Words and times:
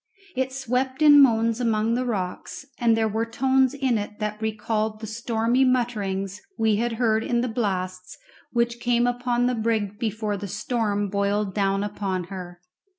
It 0.35 0.51
swept 0.51 1.03
in 1.03 1.21
moans 1.21 1.61
among 1.61 1.93
the 1.93 2.07
rocks, 2.07 2.65
and 2.79 2.97
there 2.97 3.07
were 3.07 3.23
tones 3.23 3.75
in 3.75 3.99
it 3.99 4.17
that 4.17 4.41
recalled 4.41 4.99
the 4.99 5.05
stormy 5.05 5.63
mutterings 5.63 6.41
we 6.57 6.77
had 6.77 6.93
heard 6.93 7.23
in 7.23 7.41
the 7.41 7.47
blasts 7.47 8.17
which 8.51 8.79
came 8.79 9.05
upon 9.05 9.45
the 9.45 9.53
brig 9.53 9.99
before 9.99 10.37
the 10.37 10.47
storm 10.47 11.07
boiled 11.07 11.53
down 11.53 11.83
upon 11.83 12.23
her. 12.33 12.61